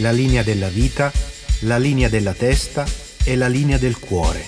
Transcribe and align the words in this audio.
la 0.00 0.12
linea 0.12 0.42
della 0.42 0.68
vita, 0.68 1.12
la 1.60 1.78
linea 1.78 2.08
della 2.08 2.32
testa 2.32 2.86
e 3.22 3.36
la 3.36 3.48
linea 3.48 3.78
del 3.78 3.98
cuore. 3.98 4.44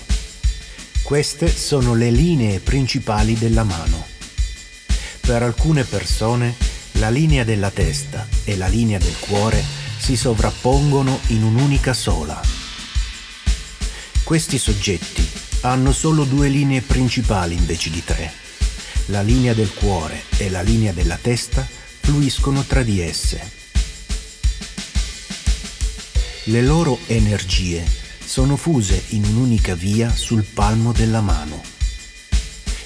Queste 1.02 1.54
sono 1.54 1.94
le 1.94 2.10
linee 2.10 2.60
principali 2.60 3.34
della 3.34 3.62
mano. 3.62 4.06
Per 5.20 5.42
alcune 5.42 5.84
persone 5.84 6.54
la 6.92 7.10
linea 7.10 7.44
della 7.44 7.70
testa 7.70 8.26
e 8.44 8.56
la 8.56 8.66
linea 8.66 8.98
del 8.98 9.16
cuore 9.18 9.62
si 9.98 10.16
sovrappongono 10.16 11.20
in 11.28 11.42
un'unica 11.42 11.92
sola. 11.92 12.40
Questi 14.24 14.58
soggetti 14.58 15.28
hanno 15.62 15.92
solo 15.92 16.24
due 16.24 16.48
linee 16.48 16.80
principali 16.80 17.54
invece 17.54 17.90
di 17.90 18.02
tre. 18.02 18.32
La 19.06 19.20
linea 19.20 19.52
del 19.52 19.72
cuore 19.74 20.22
e 20.38 20.48
la 20.48 20.62
linea 20.62 20.92
della 20.92 21.18
testa 21.20 21.66
fluiscono 22.00 22.64
tra 22.64 22.82
di 22.82 23.00
esse. 23.00 23.61
Le 26.46 26.60
loro 26.60 26.98
energie 27.06 27.84
sono 28.18 28.56
fuse 28.56 29.00
in 29.10 29.24
un'unica 29.24 29.76
via 29.76 30.12
sul 30.12 30.42
palmo 30.42 30.90
della 30.90 31.20
mano. 31.20 31.62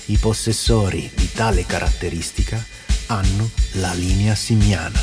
I 0.07 0.19
possessori 0.19 1.11
di 1.15 1.33
tale 1.33 1.65
caratteristica 1.65 2.63
hanno 3.07 3.49
la 3.73 3.95
linea 3.95 4.35
simiana. 4.35 5.03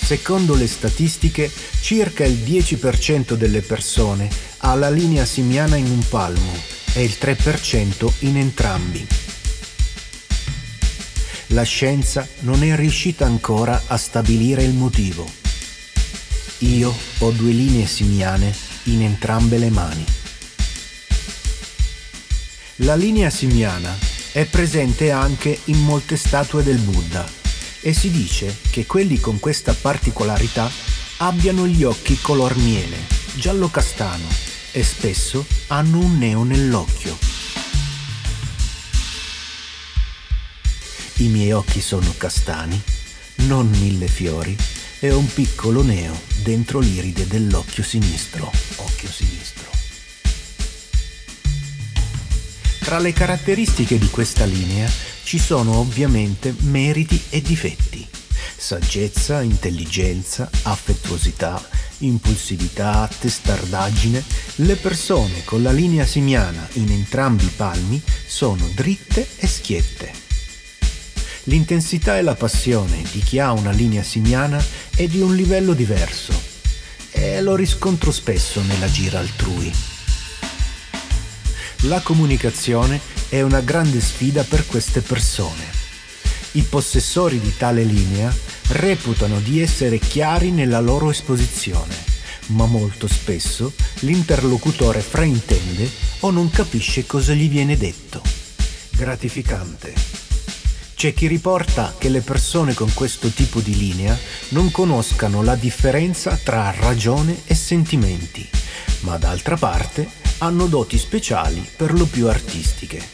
Secondo 0.00 0.54
le 0.54 0.68
statistiche, 0.68 1.50
circa 1.80 2.24
il 2.24 2.36
10% 2.36 3.32
delle 3.32 3.62
persone 3.62 4.30
ha 4.58 4.76
la 4.76 4.90
linea 4.90 5.24
simiana 5.24 5.74
in 5.74 5.90
un 5.90 6.06
palmo 6.08 6.52
e 6.92 7.02
il 7.02 7.16
3% 7.20 8.12
in 8.20 8.36
entrambi. 8.36 9.04
La 11.48 11.64
scienza 11.64 12.28
non 12.40 12.62
è 12.62 12.76
riuscita 12.76 13.26
ancora 13.26 13.82
a 13.88 13.96
stabilire 13.96 14.62
il 14.62 14.74
motivo 14.74 15.44
io 16.66 16.92
ho 17.18 17.30
due 17.30 17.52
linee 17.52 17.86
simiane 17.86 18.54
in 18.84 19.02
entrambe 19.02 19.58
le 19.58 19.70
mani. 19.70 20.04
La 22.80 22.96
linea 22.96 23.30
simiana 23.30 23.96
è 24.32 24.44
presente 24.44 25.10
anche 25.10 25.58
in 25.66 25.82
molte 25.82 26.16
statue 26.16 26.62
del 26.62 26.78
Buddha 26.78 27.26
e 27.80 27.92
si 27.94 28.10
dice 28.10 28.54
che 28.70 28.84
quelli 28.84 29.18
con 29.20 29.38
questa 29.38 29.74
particolarità 29.74 30.70
abbiano 31.18 31.66
gli 31.66 31.84
occhi 31.84 32.20
color 32.20 32.56
miele, 32.56 32.96
giallo 33.36 33.68
castano 33.68 34.26
e 34.72 34.82
spesso 34.82 35.46
hanno 35.68 36.00
un 36.00 36.18
neo 36.18 36.42
nell'occhio. 36.42 37.16
I 41.18 41.28
miei 41.28 41.52
occhi 41.52 41.80
sono 41.80 42.12
castani, 42.18 42.78
non 43.36 43.68
mille 43.70 44.06
fiori, 44.06 44.54
e 45.00 45.12
un 45.12 45.32
piccolo 45.32 45.82
neo 45.82 46.18
dentro 46.42 46.78
l'iride 46.78 47.26
dell'occhio 47.26 47.82
sinistro. 47.82 48.50
Occhio 48.76 49.10
sinistro. 49.10 49.70
Tra 52.80 52.98
le 52.98 53.12
caratteristiche 53.12 53.98
di 53.98 54.08
questa 54.08 54.44
linea 54.44 54.88
ci 55.24 55.38
sono 55.38 55.78
ovviamente 55.78 56.54
meriti 56.60 57.20
e 57.30 57.42
difetti. 57.42 58.06
Saggezza, 58.56 59.42
intelligenza, 59.42 60.48
affettuosità, 60.62 61.60
impulsività, 61.98 63.08
testardaggine, 63.18 64.22
le 64.56 64.76
persone 64.76 65.44
con 65.44 65.62
la 65.62 65.72
linea 65.72 66.06
simiana 66.06 66.66
in 66.74 66.90
entrambi 66.90 67.44
i 67.44 67.52
palmi 67.54 68.00
sono 68.26 68.70
dritte 68.72 69.26
e 69.36 69.46
schiette. 69.46 70.25
L'intensità 71.48 72.18
e 72.18 72.22
la 72.22 72.34
passione 72.34 73.04
di 73.12 73.20
chi 73.20 73.38
ha 73.38 73.52
una 73.52 73.70
linea 73.70 74.02
simiana 74.02 74.64
è 74.96 75.06
di 75.06 75.20
un 75.20 75.36
livello 75.36 75.74
diverso 75.74 76.32
e 77.12 77.40
lo 77.40 77.54
riscontro 77.54 78.10
spesso 78.10 78.60
nella 78.62 78.90
gira 78.90 79.20
altrui. 79.20 79.72
La 81.82 82.00
comunicazione 82.00 83.00
è 83.28 83.42
una 83.42 83.60
grande 83.60 84.00
sfida 84.00 84.42
per 84.42 84.66
queste 84.66 85.02
persone. 85.02 85.62
I 86.52 86.62
possessori 86.62 87.38
di 87.38 87.56
tale 87.56 87.84
linea 87.84 88.34
reputano 88.70 89.38
di 89.38 89.60
essere 89.60 90.00
chiari 90.00 90.50
nella 90.50 90.80
loro 90.80 91.10
esposizione, 91.10 91.94
ma 92.46 92.66
molto 92.66 93.06
spesso 93.06 93.72
l'interlocutore 94.00 95.00
fraintende 95.00 95.88
o 96.20 96.30
non 96.32 96.50
capisce 96.50 97.06
cosa 97.06 97.34
gli 97.34 97.48
viene 97.48 97.76
detto. 97.76 98.20
Gratificante 98.90 100.25
c'è 100.96 101.12
chi 101.12 101.26
riporta 101.26 101.94
che 101.98 102.08
le 102.08 102.22
persone 102.22 102.72
con 102.72 102.90
questo 102.94 103.28
tipo 103.28 103.60
di 103.60 103.76
linea 103.76 104.18
non 104.48 104.70
conoscano 104.70 105.42
la 105.42 105.54
differenza 105.54 106.40
tra 106.42 106.74
ragione 106.74 107.42
e 107.44 107.54
sentimenti, 107.54 108.48
ma 109.00 109.18
d'altra 109.18 109.58
parte 109.58 110.08
hanno 110.38 110.64
doti 110.64 110.96
speciali 110.96 111.68
per 111.76 111.92
lo 111.92 112.06
più 112.06 112.28
artistiche. 112.28 113.06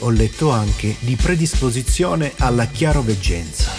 Ho 0.00 0.10
letto 0.10 0.50
anche 0.50 0.96
di 0.98 1.16
predisposizione 1.16 2.34
alla 2.36 2.66
chiaroveggenza. 2.66 3.72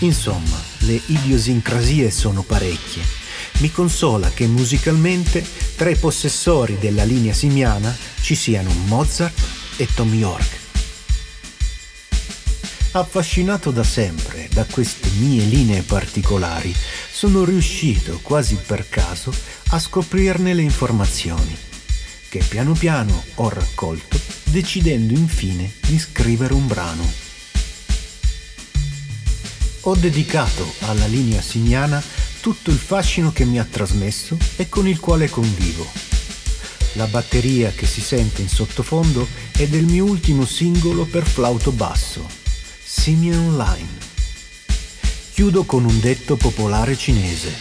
Insomma, 0.00 0.60
le 0.78 1.00
idiosincrasie 1.06 2.10
sono 2.10 2.42
parecchie. 2.42 3.04
Mi 3.58 3.70
consola 3.70 4.30
che 4.30 4.48
musicalmente 4.48 5.46
tra 5.76 5.90
i 5.90 5.96
possessori 5.96 6.76
della 6.80 7.04
linea 7.04 7.32
simiana 7.32 7.96
ci 8.20 8.34
siano 8.34 8.72
Mozart 8.86 9.40
e 9.76 9.86
Tom 9.94 10.12
York 10.12 10.64
Affascinato 12.96 13.72
da 13.72 13.84
sempre 13.84 14.48
da 14.50 14.64
queste 14.64 15.10
mie 15.18 15.44
linee 15.44 15.82
particolari, 15.82 16.74
sono 17.12 17.44
riuscito 17.44 18.20
quasi 18.22 18.54
per 18.54 18.88
caso 18.88 19.34
a 19.68 19.78
scoprirne 19.78 20.54
le 20.54 20.62
informazioni, 20.62 21.54
che 22.30 22.42
piano 22.48 22.72
piano 22.72 23.22
ho 23.34 23.50
raccolto, 23.50 24.18
decidendo 24.44 25.12
infine 25.12 25.70
di 25.86 25.98
scrivere 25.98 26.54
un 26.54 26.66
brano. 26.66 27.06
Ho 29.82 29.94
dedicato 29.94 30.66
alla 30.86 31.06
linea 31.06 31.42
simiana 31.42 32.02
tutto 32.40 32.70
il 32.70 32.78
fascino 32.78 33.30
che 33.30 33.44
mi 33.44 33.58
ha 33.58 33.66
trasmesso 33.70 34.38
e 34.56 34.70
con 34.70 34.88
il 34.88 35.00
quale 35.00 35.28
convivo. 35.28 35.86
La 36.94 37.06
batteria 37.08 37.72
che 37.72 37.84
si 37.84 38.00
sente 38.00 38.40
in 38.40 38.48
sottofondo 38.48 39.28
è 39.52 39.66
del 39.68 39.84
mio 39.84 40.06
ultimo 40.06 40.46
singolo 40.46 41.04
per 41.04 41.26
flauto 41.26 41.72
basso, 41.72 42.44
Simeon 42.98 43.56
Line. 43.56 43.98
Chiudo 45.32 45.62
con 45.64 45.84
un 45.84 46.00
detto 46.00 46.34
popolare 46.34 46.96
cinese. 46.96 47.54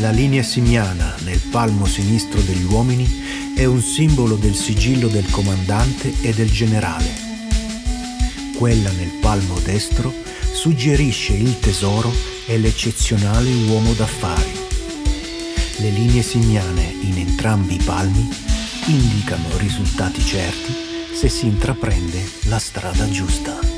La 0.00 0.10
linea 0.10 0.42
simiana 0.42 1.14
nel 1.24 1.40
palmo 1.50 1.86
sinistro 1.86 2.40
degli 2.42 2.64
uomini 2.64 3.54
è 3.54 3.64
un 3.64 3.80
simbolo 3.80 4.34
del 4.34 4.54
sigillo 4.54 5.08
del 5.08 5.30
comandante 5.30 6.12
e 6.20 6.34
del 6.34 6.50
generale. 6.50 7.06
Quella 8.56 8.90
nel 8.90 9.12
palmo 9.22 9.58
destro 9.60 10.12
suggerisce 10.52 11.32
il 11.32 11.58
tesoro 11.58 12.12
e 12.46 12.58
l'eccezionale 12.58 13.50
uomo 13.68 13.94
d'affari. 13.94 14.52
Le 15.76 15.90
linee 15.90 16.22
simiane 16.22 16.94
in 17.00 17.16
entrambi 17.16 17.76
i 17.76 17.82
palmi 17.82 18.28
indicano 18.86 19.56
risultati 19.56 20.20
certi 20.22 20.87
se 21.18 21.28
si 21.28 21.48
intraprende 21.48 22.24
la 22.48 22.60
strada 22.60 23.04
giusta. 23.08 23.77